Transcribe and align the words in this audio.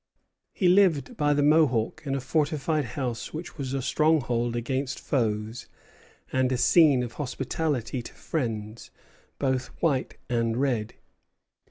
He 0.51 0.67
lived 0.67 1.15
by 1.15 1.35
the 1.35 1.43
Mohawk 1.43 2.01
in 2.07 2.15
a 2.15 2.19
fortified 2.19 2.85
house 2.97 3.35
which 3.35 3.59
was 3.59 3.71
a 3.75 3.83
stronghold 3.83 4.55
against 4.55 4.99
foes 4.99 5.67
and 6.33 6.51
a 6.51 6.57
scene 6.57 7.03
of 7.03 7.11
hospitality 7.21 8.01
to 8.01 8.13
friends, 8.15 8.89
both 9.37 9.67
white 9.79 10.17
and 10.27 10.57
red. 10.57 10.95